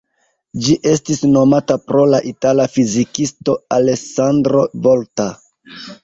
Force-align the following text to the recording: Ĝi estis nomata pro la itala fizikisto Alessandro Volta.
Ĝi 0.67 0.75
estis 0.91 1.19
nomata 1.33 1.75
pro 1.89 1.99
la 2.13 2.21
itala 2.29 2.65
fizikisto 2.77 3.55
Alessandro 3.77 4.63
Volta. 4.87 5.27